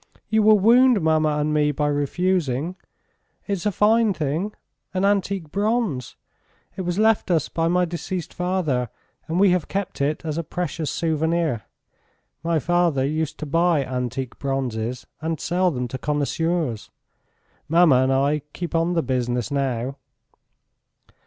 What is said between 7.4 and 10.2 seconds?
by my deceased father and we have kept